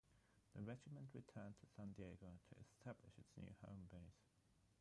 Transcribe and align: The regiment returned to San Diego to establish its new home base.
The 0.55 0.63
regiment 0.63 1.09
returned 1.13 1.59
to 1.59 1.67
San 1.77 1.91
Diego 1.91 2.39
to 2.49 2.59
establish 2.59 3.19
its 3.19 3.37
new 3.37 3.53
home 3.63 3.87
base. 3.91 4.31